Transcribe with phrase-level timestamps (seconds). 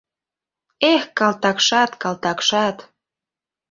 [0.91, 2.77] Эх, калтакшат, калтакшат!